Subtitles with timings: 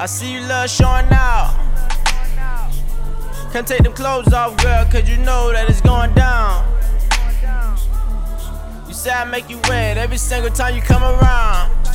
[0.00, 1.56] I see you love showing out.
[3.52, 6.64] Can't take them clothes off, girl, cause you know that it's going down.
[8.86, 11.87] You say I make you wet every single time you come around.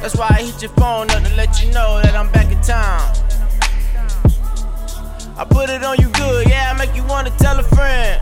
[0.00, 2.60] That's why I hit your phone up to let you know that I'm back in
[2.62, 3.02] town.
[5.36, 8.20] I put it on you good, yeah, I make you wanna tell a friend.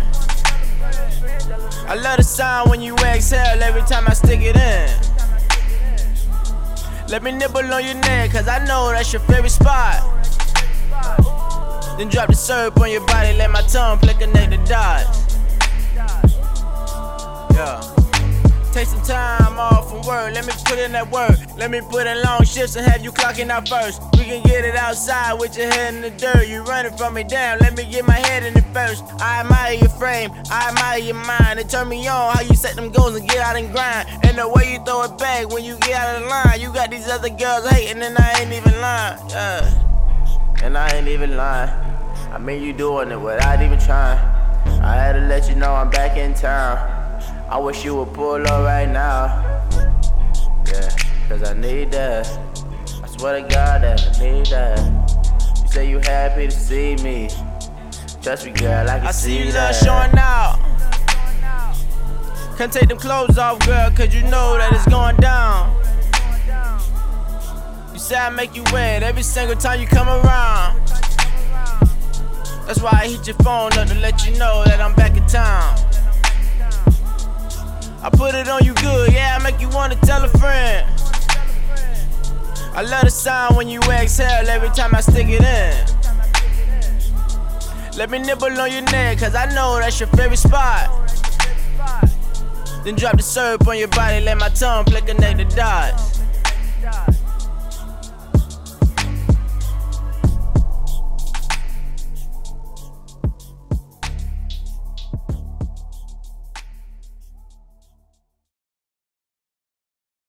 [1.88, 4.90] I love the sound when you exhale every time I stick it in.
[7.08, 10.02] Let me nibble on your neck, cause I know that's your favorite spot.
[11.98, 15.25] Then drop the syrup on your body, let my tongue play connect the dots.
[20.02, 21.36] From let me put in that work.
[21.56, 24.02] Let me put in long shifts and have you clocking out first.
[24.18, 26.48] We can get it outside with your head in the dirt.
[26.48, 29.04] You running from me down, let me get my head in it first.
[29.20, 31.58] I admire your frame, I admire your mind.
[31.60, 34.08] It turn me on how you set them goals and get out and grind.
[34.24, 36.60] And the way you throw it back when you get out of line.
[36.60, 39.30] You got these other girls hating and I ain't even lying.
[39.30, 40.62] Yeah.
[40.62, 41.70] And I ain't even lying.
[42.32, 44.18] I mean, you doing it without even trying.
[44.82, 46.76] I had to let you know I'm back in town.
[47.48, 49.45] I wish you would pull up right now.
[51.28, 52.26] Cause I need that.
[53.02, 54.78] I swear to God that I need that.
[55.60, 57.28] You say you happy to see me.
[58.22, 59.72] Trust me, girl, I can I see you that.
[59.84, 60.58] love showing out.
[62.56, 65.74] Can't take them clothes off, girl, cause you know that it's going down.
[67.92, 70.80] You say I make you wet every single time you come around.
[72.66, 75.26] That's why I hit your phone up to let you know that I'm back in
[75.26, 75.76] town.
[78.02, 80.86] I put it on you good, yeah, I make you wanna tell a friend.
[82.76, 85.86] I love the sound when you exhale every time I stick it in.
[87.96, 90.90] Let me nibble on your neck, cause I know that's your favorite spot.
[92.84, 96.15] Then drop the syrup on your body, let my tongue play connect the dots.